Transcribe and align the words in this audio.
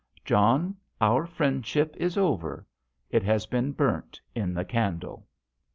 "John, 0.25 0.75
our 0.99 1.27
friendship 1.27 1.93
is 1.95 2.17
over 2.17 2.65
it 3.11 3.21
has 3.21 3.45
been 3.45 3.71
burnt 3.71 4.19
in 4.33 4.55
the 4.55 4.65
candle.' 4.65 5.27